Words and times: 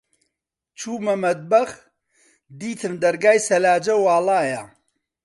چوومە 0.79 1.15
مەتبەخ، 1.23 1.69
دیتم 2.59 2.93
دەرگای 3.03 3.39
سەلاجە 3.47 3.95
واڵایە. 3.99 4.61